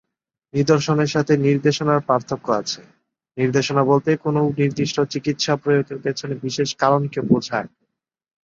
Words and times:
নিদর্শনের 0.53 1.09
সাথে 1.09 1.33
নির্দেশনার 1.45 2.01
পার্থক্য 2.09 2.47
আছে; 2.61 2.81
নির্দেশনা 3.37 3.83
বলতে 3.83 4.09
কোনও 4.23 4.41
নির্দিষ্ট 4.59 4.97
চিকিৎসা 5.13 5.53
প্রয়োগের 5.63 5.99
পেছনে 6.05 6.33
বিশেষ 6.45 6.69
কারণকে 6.81 7.19
বোঝায়। 7.29 7.69